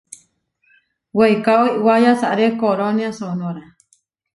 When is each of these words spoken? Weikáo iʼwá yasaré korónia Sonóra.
Weikáo 1.17 1.65
iʼwá 1.75 1.95
yasaré 2.05 2.45
korónia 2.61 3.09
Sonóra. 3.19 3.63